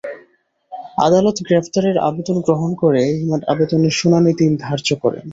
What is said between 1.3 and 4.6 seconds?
গ্রেপ্তারের আবেদন গ্রহণ করে রিমান্ড আবেদনের শুনানির দিন